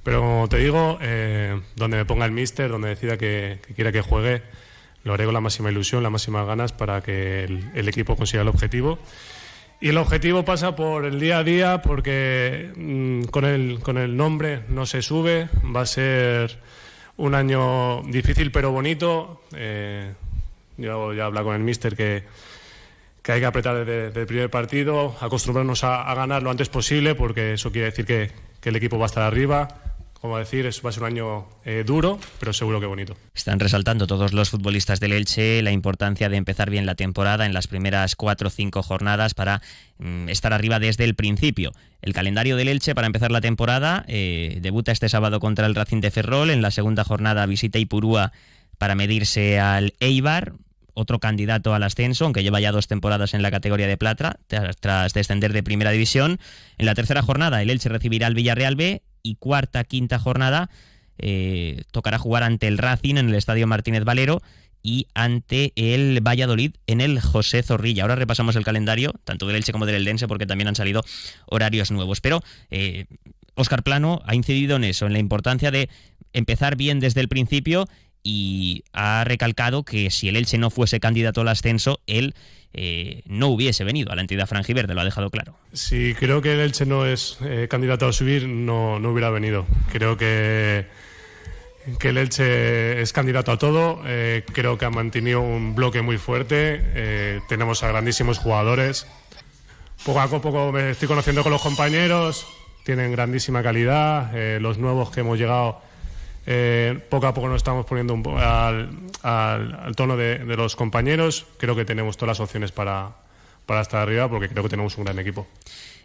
Pero 0.03 0.21
como 0.21 0.47
te 0.47 0.57
digo, 0.57 0.97
eh, 1.01 1.59
donde 1.75 1.97
me 1.97 2.05
ponga 2.05 2.25
el 2.25 2.31
míster, 2.31 2.69
donde 2.69 2.89
decida 2.89 3.17
que, 3.17 3.59
quiera 3.75 3.91
que 3.91 4.01
juegue, 4.01 4.43
lo 5.03 5.13
haré 5.13 5.25
con 5.25 5.33
la 5.33 5.41
máxima 5.41 5.71
ilusión, 5.71 6.03
las 6.03 6.11
máximas 6.11 6.45
ganas 6.45 6.71
para 6.71 7.01
que 7.01 7.43
el 7.43 7.89
equipo 7.89 8.15
consiga 8.15 8.43
el 8.43 8.47
objetivo. 8.47 8.99
Y 9.81 9.89
el 9.89 9.97
objetivo 9.97 10.45
pasa 10.45 10.75
por 10.75 11.05
el 11.05 11.19
día 11.19 11.39
a 11.39 11.43
día 11.43 11.81
porque 11.81 12.71
mm, 12.75 13.23
con, 13.25 13.45
el, 13.45 13.79
con 13.81 13.97
el 13.97 14.15
nombre 14.15 14.61
no 14.69 14.85
se 14.85 15.01
sube, 15.01 15.49
va 15.75 15.81
a 15.81 15.85
ser 15.85 16.59
un 17.17 17.35
año 17.35 18.01
difícil 18.03 18.51
pero 18.51 18.71
bonito. 18.71 19.41
Eh, 19.55 20.13
yo 20.77 21.13
ya 21.13 21.25
habla 21.25 21.43
con 21.43 21.55
el 21.55 21.61
míster 21.61 21.95
que, 21.95 22.23
que 23.21 23.31
hay 23.33 23.39
que 23.39 23.45
apretar 23.45 23.85
desde, 23.85 24.19
el 24.19 24.27
primer 24.27 24.49
partido, 24.49 25.15
acostumbrarnos 25.19 25.83
a, 25.83 26.09
a, 26.09 26.15
ganar 26.15 26.43
lo 26.43 26.51
antes 26.51 26.69
posible 26.69 27.15
porque 27.15 27.53
eso 27.53 27.71
quiere 27.71 27.87
decir 27.87 28.05
que, 28.05 28.31
que 28.61 28.69
el 28.69 28.75
equipo 28.75 28.97
va 28.97 29.05
a 29.05 29.07
estar 29.07 29.23
arriba 29.23 29.67
como 30.25 30.39
decir, 30.39 30.65
va 30.83 30.89
a 30.89 30.91
ser 30.91 31.03
un 31.03 31.09
año 31.09 31.45
eh, 31.65 31.83
duro, 31.85 32.19
pero 32.39 32.51
seguro 32.51 32.79
que 32.79 32.87
bonito. 32.87 33.15
Están 33.35 33.59
resaltando 33.59 34.07
todos 34.07 34.33
los 34.33 34.49
futbolistas 34.49 34.99
del 34.99 35.13
Elche 35.13 35.61
la 35.61 35.71
importancia 35.71 36.29
de 36.29 36.37
empezar 36.37 36.71
bien 36.71 36.87
la 36.87 36.95
temporada 36.95 37.45
en 37.45 37.53
las 37.53 37.67
primeras 37.67 38.15
cuatro 38.15 38.47
o 38.47 38.51
cinco 38.51 38.81
jornadas 38.81 39.35
para 39.35 39.61
mm, 39.99 40.29
estar 40.29 40.51
arriba 40.51 40.79
desde 40.79 41.03
el 41.03 41.13
principio. 41.13 41.73
El 42.01 42.13
calendario 42.13 42.55
del 42.55 42.69
Elche 42.69 42.95
para 42.95 43.05
empezar 43.05 43.29
la 43.29 43.39
temporada 43.39 44.03
eh, 44.07 44.57
debuta 44.61 44.91
este 44.91 45.09
sábado 45.09 45.39
contra 45.39 45.67
el 45.67 45.75
Racing 45.75 46.01
de 46.01 46.09
Ferrol, 46.09 46.49
en 46.49 46.63
la 46.63 46.71
segunda 46.71 47.03
jornada 47.03 47.45
visita 47.45 47.77
Ipurúa 47.77 48.31
para 48.79 48.95
medirse 48.95 49.59
al 49.59 49.93
Eibar, 49.99 50.53
otro 50.95 51.19
candidato 51.19 51.75
al 51.75 51.83
ascenso, 51.83 52.25
aunque 52.25 52.41
lleva 52.41 52.59
ya 52.59 52.71
dos 52.71 52.87
temporadas 52.87 53.35
en 53.35 53.43
la 53.43 53.51
categoría 53.51 53.85
de 53.85 53.97
plata, 53.97 54.39
tras 54.47 55.13
descender 55.13 55.53
de 55.53 55.61
primera 55.61 55.91
división. 55.91 56.39
En 56.79 56.87
la 56.87 56.95
tercera 56.95 57.21
jornada, 57.21 57.61
el 57.61 57.69
Elche 57.69 57.89
recibirá 57.89 58.25
al 58.25 58.33
Villarreal 58.33 58.75
B 58.75 59.03
y 59.25 59.35
cuarta, 59.35 59.83
quinta 59.83 60.19
jornada 60.19 60.69
eh, 61.17 61.83
tocará 61.91 62.19
jugar 62.19 62.43
ante 62.43 62.67
el 62.67 62.77
Racing 62.77 63.15
en 63.15 63.29
el 63.29 63.35
Estadio 63.35 63.65
Martínez 63.65 64.03
Valero 64.03 64.41
y 64.83 65.07
ante 65.15 65.73
el 65.75 66.19
Valladolid 66.21 66.75
en 66.85 67.01
el 67.01 67.19
José 67.19 67.63
Zorrilla. 67.63 68.03
Ahora 68.03 68.15
repasamos 68.15 68.55
el 68.55 68.63
calendario, 68.63 69.13
tanto 69.23 69.47
del 69.47 69.55
Elche 69.55 69.71
como 69.71 69.87
del 69.87 69.95
Eldense, 69.95 70.27
porque 70.27 70.45
también 70.45 70.67
han 70.67 70.75
salido 70.75 71.03
horarios 71.47 71.89
nuevos. 71.89 72.21
Pero 72.21 72.43
Oscar 73.55 73.79
eh, 73.79 73.83
Plano 73.83 74.21
ha 74.25 74.35
incidido 74.35 74.75
en 74.75 74.83
eso, 74.83 75.07
en 75.07 75.13
la 75.13 75.19
importancia 75.19 75.71
de 75.71 75.89
empezar 76.33 76.75
bien 76.75 76.99
desde 76.99 77.21
el 77.21 77.29
principio 77.29 77.87
y 78.21 78.83
ha 78.93 79.23
recalcado 79.23 79.83
que 79.83 80.11
si 80.11 80.29
el 80.29 80.35
Elche 80.35 80.59
no 80.59 80.69
fuese 80.69 80.99
candidato 80.99 81.41
al 81.41 81.47
ascenso, 81.47 82.01
él 82.05 82.35
eh, 82.77 83.21
no 83.25 83.47
hubiese 83.47 83.83
venido 83.83 84.11
a 84.11 84.15
la 84.15 84.21
entidad 84.21 84.47
franjiverde, 84.47 84.93
lo 84.93 85.01
ha 85.01 85.05
dejado 85.05 85.29
claro. 85.29 85.57
Si 85.71 86.13
creo 86.13 86.41
que 86.41 86.53
el 86.53 86.59
Elche 86.59 86.85
no 86.85 87.05
es 87.05 87.37
eh, 87.41 87.67
candidato 87.69 88.05
a 88.05 88.13
subir, 88.13 88.47
no, 88.47 88.99
no 88.99 89.11
hubiera 89.11 89.29
venido. 89.29 89.65
Creo 89.91 90.17
que, 90.17 90.85
que 91.99 92.09
el 92.09 92.17
Elche 92.17 93.01
es 93.01 93.13
candidato 93.13 93.53
a 93.53 93.57
todo, 93.57 94.01
eh, 94.05 94.43
creo 94.51 94.77
que 94.77 94.83
ha 94.83 94.89
mantenido 94.89 95.39
un 95.39 95.73
bloque 95.73 96.01
muy 96.01 96.17
fuerte, 96.17 97.41
tenemos 97.47 97.81
a 97.83 97.87
grandísimos 97.87 98.39
jugadores. 98.39 99.07
Poco 100.05 100.19
a 100.19 100.27
poco 100.27 100.71
me 100.71 100.91
estoy 100.91 101.07
conociendo 101.07 101.43
con 101.43 101.53
los 101.53 101.61
compañeros, 101.61 102.45
tienen 102.83 103.11
grandísima 103.13 103.63
calidad, 103.63 104.59
los 104.59 104.77
nuevos 104.77 105.11
que 105.11 105.21
hemos 105.21 105.39
llegado 105.39 105.81
eh, 106.45 106.99
poco 107.09 107.27
a 107.27 107.33
poco 107.33 107.47
nos 107.47 107.57
estamos 107.57 107.85
poniendo 107.85 108.13
un 108.13 108.23
al, 108.37 108.89
al, 109.23 109.95
tono 109.95 110.15
de, 110.17 110.39
los 110.55 110.75
compañeros. 110.75 111.45
Creo 111.57 111.75
que 111.75 111.85
tenemos 111.85 112.17
todas 112.17 112.37
las 112.37 112.39
opciones 112.39 112.71
para, 112.71 113.15
para 113.65 113.81
estar 113.81 114.01
arriba 114.01 114.29
porque 114.29 114.49
creo 114.49 114.63
que 114.63 114.69
tenemos 114.69 114.97
un 114.97 115.05
gran 115.05 115.17
equipo. 115.19 115.47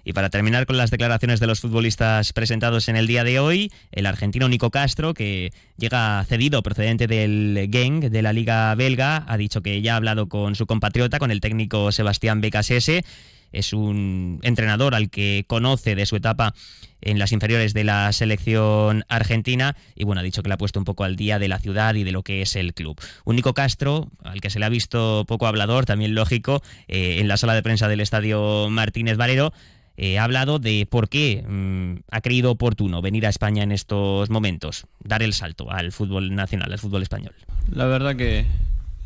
Y 0.03 0.15
para 0.15 0.31
terminar 0.31 0.65
con 0.65 0.79
las 0.79 0.91
declaraciones 0.91 1.41
de 1.41 1.47
los 1.47 1.61
futbolistas 1.61 2.33
presentados 2.33 2.89
en 2.89 2.97
el 2.97 3.07
día 3.07 3.23
de 3.23 3.39
hoy, 3.39 3.71
el 3.93 4.07
argentino 4.07 4.49
Nico 4.49 4.71
Castro, 4.71 5.13
que 5.13 5.53
llega 5.77 6.25
cedido 6.27 6.63
procedente 6.63 7.07
del 7.07 7.69
Genk 7.71 8.05
de 8.05 8.23
la 8.23 8.33
Liga 8.33 8.75
Belga, 8.75 9.25
ha 9.29 9.37
dicho 9.37 9.61
que 9.61 9.83
ya 9.83 9.93
ha 9.93 9.97
hablado 9.97 10.29
con 10.31 10.55
su 10.55 10.67
compatriota, 10.67 11.19
con 11.19 11.31
el 11.31 11.43
técnico 11.43 11.93
Sebastián 11.93 12.41
Becasese 12.41 13.05
es 13.53 13.73
un 13.73 14.39
entrenador 14.43 14.95
al 14.95 15.11
que 15.11 15.45
conoce 15.47 15.95
de 15.95 16.07
su 16.07 16.17
etapa 16.17 16.55
en 17.01 17.19
las 17.19 17.33
inferiores 17.33 17.75
de 17.75 17.85
la 17.85 18.13
selección 18.13 19.05
argentina 19.09 19.77
y 19.95 20.05
bueno, 20.05 20.21
ha 20.21 20.25
dicho 20.25 20.43
que 20.43 20.49
le 20.49 20.55
ha 20.55 20.59
puesto 20.59 20.79
un 20.79 20.85
poco 20.85 21.05
al 21.05 21.17
día 21.17 21.39
de 21.39 21.49
la 21.49 21.59
ciudad 21.59 21.95
y 21.95 22.05
de 22.05 22.13
lo 22.13 22.23
que 22.23 22.43
es 22.43 22.57
el 22.57 22.75
club. 22.75 23.01
Único 23.25 23.55
Castro, 23.55 24.09
al 24.23 24.41
que 24.41 24.51
se 24.51 24.59
le 24.59 24.67
ha 24.67 24.69
visto 24.69 25.25
poco 25.27 25.47
hablador, 25.47 25.87
también 25.87 26.15
lógico, 26.15 26.63
eh, 26.89 27.17
en 27.19 27.29
la 27.29 27.37
sala 27.37 27.55
de 27.55 27.63
prensa 27.63 27.89
del 27.89 28.01
estadio 28.01 28.69
Martínez 28.71 29.17
Valero, 29.17 29.53
eh, 29.97 30.19
ha 30.19 30.25
hablado 30.25 30.59
de 30.59 30.87
por 30.89 31.09
qué 31.09 31.45
mm, 31.47 32.05
ha 32.11 32.21
creído 32.21 32.51
oportuno 32.53 33.03
venir 33.03 33.27
a 33.27 33.29
España 33.29 33.63
en 33.63 33.73
estos 33.73 34.31
momentos, 34.31 34.87
dar 35.01 35.23
el 35.23 35.35
salto 35.35 35.71
al 35.71 35.93
fútbol 35.93 36.35
nacional, 36.35 36.73
al 36.73 36.79
fútbol 36.79 37.03
español. 37.03 37.35
La 37.71 37.85
verdad 37.85 38.17
que 38.17 38.47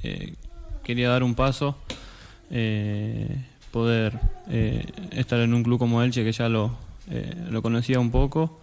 eh, 0.03 0.35
quería 0.85 1.09
dar 1.09 1.23
un 1.23 1.35
paso 1.35 1.77
poder 3.75 4.21
eh, 4.51 4.87
estar 5.11 5.41
en 5.41 5.53
un 5.53 5.65
club 5.65 5.81
como 5.81 6.01
Elche, 6.01 6.23
que 6.23 6.31
ya 6.31 6.49
lo, 6.49 6.71
eh, 7.11 7.35
lo 7.51 7.61
conocía 7.61 7.99
un 7.99 8.13
poco, 8.13 8.61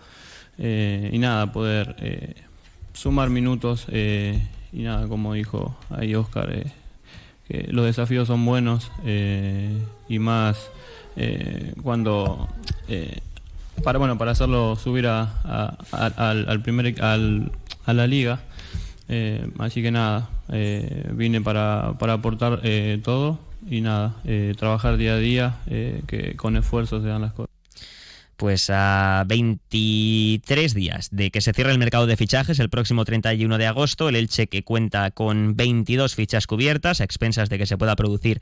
eh, 0.57 1.09
y 1.11 1.19
nada, 1.19 1.51
poder 1.51 2.37
sumar 2.93 3.29
minutos, 3.29 3.87
y 3.91 4.83
nada, 4.83 5.09
como 5.09 5.33
dijo 5.33 5.75
ahí 5.89 6.15
Oscar, 6.15 6.63
que 7.45 7.67
los 7.71 7.83
desafíos 7.85 8.29
son 8.29 8.45
buenos, 8.45 8.89
y 10.07 10.17
más 10.19 10.69
cuando, 11.83 12.47
para, 13.83 13.99
bueno, 13.99 14.17
para 14.17 14.31
hacerlo 14.31 14.77
subir 14.77 15.07
a, 15.07 15.75
al, 15.91 16.61
primer, 16.61 17.03
al, 17.03 17.51
a 17.85 17.91
la 17.91 18.07
liga, 18.07 18.39
así 19.59 19.81
que 19.81 19.91
nada, 19.91 20.29
vine 21.11 21.41
para, 21.41 21.95
para 21.99 22.13
aportar 22.13 22.61
todo 23.03 23.50
y 23.67 23.81
nada, 23.81 24.15
eh, 24.25 24.53
trabajar 24.57 24.97
día 24.97 25.13
a 25.13 25.17
día, 25.17 25.59
eh, 25.67 26.01
que 26.07 26.35
con 26.35 26.57
esfuerzo 26.57 27.01
se 27.01 27.07
dan 27.07 27.21
las 27.21 27.33
cosas. 27.33 27.51
Pues 28.37 28.71
a 28.71 29.23
23 29.27 30.73
días 30.73 31.09
de 31.11 31.29
que 31.29 31.41
se 31.41 31.53
cierre 31.53 31.71
el 31.71 31.77
mercado 31.77 32.07
de 32.07 32.17
fichajes 32.17 32.59
el 32.59 32.69
próximo 32.71 33.05
31 33.05 33.59
de 33.59 33.67
agosto, 33.67 34.09
el 34.09 34.15
Elche 34.15 34.47
que 34.47 34.63
cuenta 34.63 35.11
con 35.11 35.55
22 35.55 36.15
fichas 36.15 36.47
cubiertas, 36.47 37.01
a 37.01 37.03
expensas 37.03 37.49
de 37.49 37.59
que 37.59 37.67
se 37.67 37.77
pueda 37.77 37.95
producir 37.95 38.39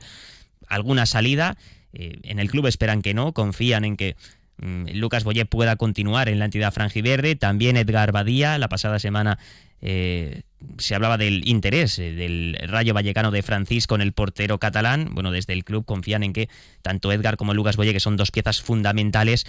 alguna 0.68 1.04
salida. 1.04 1.58
Eh, 1.92 2.18
en 2.22 2.38
el 2.38 2.50
club 2.50 2.66
esperan 2.66 3.02
que 3.02 3.12
no, 3.12 3.32
confían 3.32 3.84
en 3.84 3.98
que 3.98 4.16
Lucas 4.60 5.24
Boyé 5.24 5.44
pueda 5.46 5.76
continuar 5.76 6.28
en 6.28 6.38
la 6.38 6.44
entidad 6.44 6.72
franjiverde. 6.72 7.36
También 7.36 7.76
Edgar 7.76 8.12
Badía, 8.12 8.58
la 8.58 8.68
pasada 8.68 8.98
semana 8.98 9.38
eh, 9.82 10.42
se 10.78 10.94
hablaba 10.94 11.16
del 11.16 11.48
interés 11.48 11.98
eh, 11.98 12.12
del 12.12 12.58
Rayo 12.62 12.92
Vallecano 12.92 13.30
de 13.30 13.42
Francisco 13.42 13.94
en 13.94 14.02
el 14.02 14.12
portero 14.12 14.58
catalán. 14.58 15.10
Bueno, 15.12 15.30
desde 15.30 15.54
el 15.54 15.64
club 15.64 15.84
confían 15.84 16.22
en 16.22 16.32
que 16.32 16.48
tanto 16.82 17.12
Edgar 17.12 17.36
como 17.36 17.54
Lucas 17.54 17.76
Boye, 17.76 17.92
que 17.92 18.00
son 18.00 18.16
dos 18.16 18.30
piezas 18.30 18.60
fundamentales, 18.60 19.46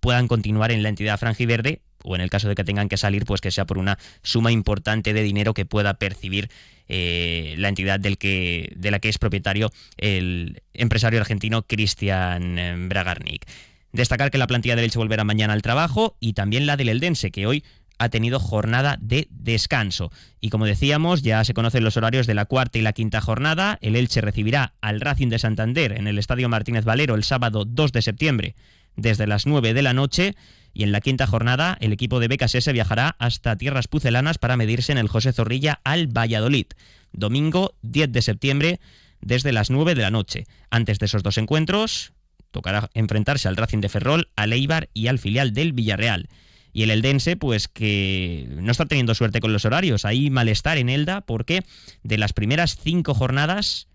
puedan 0.00 0.28
continuar 0.28 0.72
en 0.72 0.82
la 0.82 0.88
entidad 0.88 1.18
franjiverde 1.18 1.80
o 2.02 2.14
en 2.14 2.20
el 2.20 2.30
caso 2.30 2.48
de 2.48 2.54
que 2.54 2.64
tengan 2.64 2.88
que 2.88 2.98
salir, 2.98 3.24
pues 3.24 3.40
que 3.40 3.50
sea 3.50 3.66
por 3.66 3.78
una 3.78 3.98
suma 4.22 4.52
importante 4.52 5.14
de 5.14 5.22
dinero 5.22 5.54
que 5.54 5.64
pueda 5.64 5.94
percibir 5.94 6.50
eh, 6.88 7.54
la 7.56 7.68
entidad 7.68 7.98
del 7.98 8.18
que, 8.18 8.72
de 8.76 8.90
la 8.90 8.98
que 8.98 9.08
es 9.08 9.18
propietario 9.18 9.72
el 9.96 10.62
empresario 10.74 11.20
argentino 11.20 11.62
Cristian 11.62 12.88
Bragarnik. 12.90 13.46
Destacar 13.94 14.32
que 14.32 14.38
la 14.38 14.48
plantilla 14.48 14.74
del 14.74 14.86
Elche 14.86 14.98
volverá 14.98 15.22
mañana 15.22 15.52
al 15.52 15.62
trabajo 15.62 16.16
y 16.18 16.32
también 16.32 16.66
la 16.66 16.76
del 16.76 16.88
Eldense, 16.88 17.30
que 17.30 17.46
hoy 17.46 17.62
ha 17.96 18.08
tenido 18.08 18.40
jornada 18.40 18.98
de 19.00 19.28
descanso. 19.30 20.10
Y 20.40 20.50
como 20.50 20.66
decíamos, 20.66 21.22
ya 21.22 21.44
se 21.44 21.54
conocen 21.54 21.84
los 21.84 21.96
horarios 21.96 22.26
de 22.26 22.34
la 22.34 22.44
cuarta 22.44 22.76
y 22.76 22.82
la 22.82 22.92
quinta 22.92 23.20
jornada. 23.20 23.78
El 23.82 23.94
Elche 23.94 24.20
recibirá 24.20 24.74
al 24.80 25.00
Racing 25.00 25.28
de 25.28 25.38
Santander 25.38 25.92
en 25.92 26.08
el 26.08 26.18
Estadio 26.18 26.48
Martínez 26.48 26.84
Valero 26.84 27.14
el 27.14 27.22
sábado 27.22 27.64
2 27.64 27.92
de 27.92 28.02
septiembre 28.02 28.56
desde 28.96 29.28
las 29.28 29.46
9 29.46 29.74
de 29.74 29.82
la 29.82 29.94
noche. 29.94 30.34
Y 30.72 30.82
en 30.82 30.90
la 30.90 31.00
quinta 31.00 31.28
jornada, 31.28 31.78
el 31.80 31.92
equipo 31.92 32.18
de 32.18 32.26
BKS 32.26 32.72
viajará 32.72 33.14
hasta 33.20 33.56
Tierras 33.56 33.86
Pucelanas 33.86 34.38
para 34.38 34.56
medirse 34.56 34.90
en 34.90 34.98
el 34.98 35.06
José 35.06 35.32
Zorrilla 35.32 35.80
al 35.84 36.08
Valladolid. 36.08 36.66
Domingo 37.12 37.76
10 37.82 38.10
de 38.10 38.22
septiembre 38.22 38.80
desde 39.20 39.52
las 39.52 39.70
9 39.70 39.94
de 39.94 40.02
la 40.02 40.10
noche. 40.10 40.46
Antes 40.68 40.98
de 40.98 41.06
esos 41.06 41.22
dos 41.22 41.38
encuentros, 41.38 42.12
tocará 42.54 42.88
enfrentarse 42.94 43.48
al 43.48 43.56
Racing 43.56 43.80
de 43.80 43.90
Ferrol, 43.90 44.30
al 44.36 44.54
Eibar 44.54 44.88
y 44.94 45.08
al 45.08 45.18
filial 45.18 45.52
del 45.52 45.74
Villarreal. 45.74 46.28
Y 46.72 46.84
el 46.84 46.90
Eldense, 46.90 47.36
pues 47.36 47.68
que 47.68 48.48
no 48.50 48.72
está 48.72 48.86
teniendo 48.86 49.14
suerte 49.14 49.40
con 49.40 49.52
los 49.52 49.64
horarios. 49.64 50.04
Hay 50.04 50.30
malestar 50.30 50.78
en 50.78 50.88
Elda 50.88 51.20
porque 51.20 51.62
de 52.02 52.16
las 52.16 52.32
primeras 52.32 52.78
cinco 52.82 53.12
jornadas, 53.12 53.88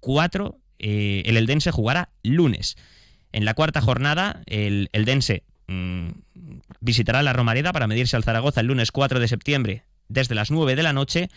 cuatro, 0.00 0.58
eh, 0.78 1.22
el 1.26 1.36
Eldense 1.36 1.70
jugará 1.70 2.10
lunes. 2.22 2.76
En 3.32 3.44
la 3.44 3.54
cuarta 3.54 3.80
jornada, 3.80 4.42
el 4.46 4.90
Eldense 4.92 5.44
mm, 5.68 6.08
visitará 6.80 7.22
la 7.22 7.32
Romareda 7.32 7.72
para 7.72 7.86
medirse 7.86 8.16
al 8.16 8.24
Zaragoza 8.24 8.60
el 8.60 8.66
lunes 8.66 8.92
4 8.92 9.20
de 9.20 9.28
septiembre 9.28 9.84
desde 10.08 10.34
las 10.34 10.50
9 10.50 10.76
de 10.76 10.82
la 10.82 10.92
noche. 10.92 11.28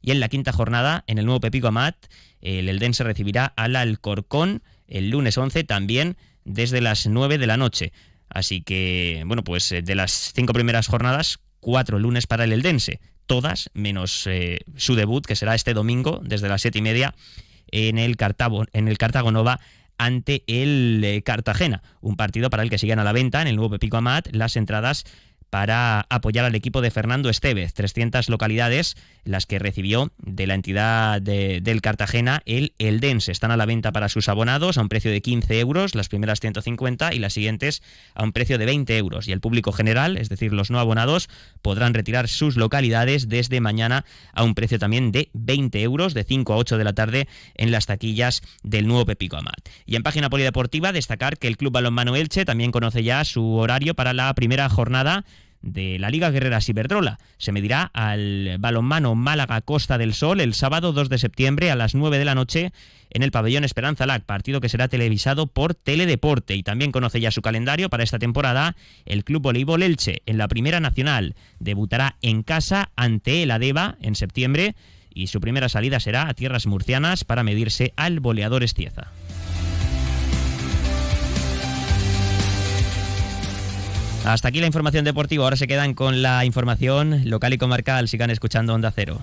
Y 0.00 0.10
en 0.10 0.20
la 0.20 0.28
quinta 0.28 0.52
jornada, 0.52 1.04
en 1.06 1.18
el 1.18 1.26
nuevo 1.26 1.40
Pepico 1.40 1.68
Amat, 1.68 1.96
el 2.40 2.68
Eldense 2.68 3.04
recibirá 3.04 3.46
al 3.56 3.76
Alcorcón 3.76 4.62
el 4.86 5.10
lunes 5.10 5.38
11 5.38 5.64
también 5.64 6.16
desde 6.44 6.80
las 6.80 7.06
9 7.06 7.38
de 7.38 7.46
la 7.46 7.56
noche. 7.56 7.92
Así 8.28 8.62
que, 8.62 9.22
bueno, 9.26 9.44
pues 9.44 9.70
eh, 9.72 9.82
de 9.82 9.94
las 9.94 10.32
cinco 10.34 10.52
primeras 10.52 10.88
jornadas, 10.88 11.38
cuatro 11.60 11.98
lunes 11.98 12.26
para 12.26 12.44
el 12.44 12.52
Eldense, 12.52 13.00
todas 13.26 13.70
menos 13.74 14.26
eh, 14.26 14.60
su 14.76 14.94
debut, 14.94 15.24
que 15.24 15.36
será 15.36 15.54
este 15.54 15.74
domingo 15.74 16.20
desde 16.24 16.48
las 16.48 16.62
siete 16.62 16.78
y 16.78 16.82
media 16.82 17.14
en 17.68 17.98
el, 17.98 18.16
Cartago, 18.16 18.64
en 18.72 18.88
el 18.88 18.98
Cartago 18.98 19.30
Nova 19.32 19.60
ante 19.98 20.42
el 20.46 21.00
eh, 21.04 21.22
Cartagena, 21.22 21.82
un 22.00 22.16
partido 22.16 22.50
para 22.50 22.62
el 22.62 22.70
que 22.70 22.78
siguen 22.78 22.98
a 22.98 23.04
la 23.04 23.12
venta 23.12 23.40
en 23.40 23.48
el 23.48 23.56
nuevo 23.56 23.70
Pepico 23.70 23.96
Amat. 23.96 24.28
Las 24.32 24.56
entradas 24.56 25.04
para 25.54 26.04
apoyar 26.10 26.44
al 26.44 26.56
equipo 26.56 26.80
de 26.80 26.90
Fernando 26.90 27.30
Estevez. 27.30 27.74
300 27.74 28.28
localidades 28.28 28.96
las 29.22 29.46
que 29.46 29.60
recibió 29.60 30.10
de 30.18 30.48
la 30.48 30.54
entidad 30.54 31.22
del 31.22 31.80
Cartagena 31.80 32.42
el 32.44 32.74
Eldense. 32.80 33.30
Están 33.30 33.52
a 33.52 33.56
la 33.56 33.64
venta 33.64 33.92
para 33.92 34.08
sus 34.08 34.28
abonados 34.28 34.78
a 34.78 34.82
un 34.82 34.88
precio 34.88 35.12
de 35.12 35.22
15 35.22 35.60
euros, 35.60 35.94
las 35.94 36.08
primeras 36.08 36.40
150 36.40 37.14
y 37.14 37.20
las 37.20 37.34
siguientes 37.34 37.84
a 38.16 38.24
un 38.24 38.32
precio 38.32 38.58
de 38.58 38.66
20 38.66 38.98
euros. 38.98 39.28
Y 39.28 39.32
el 39.32 39.40
público 39.40 39.70
general, 39.70 40.16
es 40.16 40.28
decir, 40.28 40.52
los 40.52 40.72
no 40.72 40.80
abonados, 40.80 41.28
podrán 41.62 41.94
retirar 41.94 42.26
sus 42.26 42.56
localidades 42.56 43.28
desde 43.28 43.60
mañana 43.60 44.04
a 44.32 44.42
un 44.42 44.56
precio 44.56 44.80
también 44.80 45.12
de 45.12 45.30
20 45.34 45.80
euros 45.82 46.14
de 46.14 46.24
5 46.24 46.52
a 46.52 46.56
8 46.56 46.78
de 46.78 46.84
la 46.84 46.94
tarde 46.94 47.28
en 47.54 47.70
las 47.70 47.86
taquillas 47.86 48.42
del 48.64 48.88
nuevo 48.88 49.06
Pepico 49.06 49.36
Amat. 49.36 49.68
Y 49.86 49.94
en 49.94 50.02
página 50.02 50.30
polideportiva 50.30 50.90
destacar 50.90 51.38
que 51.38 51.46
el 51.46 51.56
Club 51.56 51.74
Balonmano 51.74 52.16
Elche 52.16 52.44
también 52.44 52.72
conoce 52.72 53.04
ya 53.04 53.24
su 53.24 53.54
horario 53.54 53.94
para 53.94 54.12
la 54.14 54.34
primera 54.34 54.68
jornada 54.68 55.24
de 55.64 55.98
la 55.98 56.10
Liga 56.10 56.30
Guerrera 56.30 56.60
Ciberdrola. 56.60 57.18
Se 57.38 57.50
medirá 57.50 57.90
al 57.94 58.58
balonmano 58.58 59.14
Málaga 59.14 59.60
Costa 59.62 59.98
del 59.98 60.14
Sol 60.14 60.40
el 60.40 60.54
sábado 60.54 60.92
2 60.92 61.08
de 61.08 61.18
septiembre 61.18 61.70
a 61.70 61.76
las 61.76 61.94
9 61.94 62.18
de 62.18 62.24
la 62.24 62.34
noche 62.34 62.72
en 63.10 63.22
el 63.22 63.30
pabellón 63.30 63.64
Esperanza 63.64 64.06
Lac, 64.06 64.24
partido 64.24 64.60
que 64.60 64.68
será 64.68 64.88
televisado 64.88 65.46
por 65.46 65.74
Teledeporte. 65.74 66.54
Y 66.54 66.62
también 66.62 66.92
conoce 66.92 67.20
ya 67.20 67.30
su 67.30 67.42
calendario 67.42 67.88
para 67.88 68.02
esta 68.02 68.18
temporada 68.18 68.76
el 69.06 69.24
Club 69.24 69.42
Voleibol 69.42 69.82
Elche 69.82 70.22
en 70.26 70.36
la 70.36 70.48
Primera 70.48 70.80
Nacional. 70.80 71.34
Debutará 71.58 72.16
en 72.20 72.42
casa 72.42 72.90
ante 72.96 73.42
el 73.42 73.50
Adeva 73.50 73.96
en 74.02 74.14
septiembre 74.14 74.74
y 75.14 75.28
su 75.28 75.40
primera 75.40 75.68
salida 75.68 76.00
será 76.00 76.28
a 76.28 76.34
tierras 76.34 76.66
murcianas 76.66 77.24
para 77.24 77.44
medirse 77.44 77.92
al 77.96 78.20
Boleador 78.20 78.64
Estieza. 78.64 79.12
Hasta 84.24 84.48
aquí 84.48 84.60
la 84.60 84.66
información 84.66 85.04
deportiva. 85.04 85.44
Ahora 85.44 85.56
se 85.56 85.66
quedan 85.66 85.94
con 85.94 86.22
la 86.22 86.44
información 86.44 87.28
local 87.28 87.52
y 87.52 87.58
comarcal. 87.58 88.08
Sigan 88.08 88.30
escuchando 88.30 88.74
Onda 88.74 88.90
Cero. 88.90 89.20